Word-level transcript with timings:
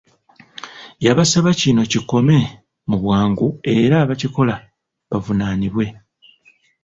Yabasaba 1.05 1.49
kino 1.59 1.81
kikome 1.91 2.37
mu 2.89 2.97
bwangu 3.03 3.47
era 3.75 3.95
abakikola 4.03 4.55
bavunaanibwe. 5.09 5.85